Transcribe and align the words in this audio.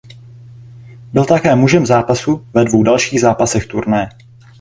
Byl 1.13 1.25
také 1.25 1.55
Mužem 1.55 1.85
zápasu 1.85 2.47
ve 2.53 2.65
dvou 2.65 2.83
dalších 2.83 3.21
zápasech 3.21 3.65
turnaje. 3.65 4.09